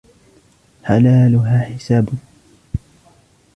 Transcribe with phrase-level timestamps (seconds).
[0.83, 2.09] حَلَالُهَا حِسَابٌ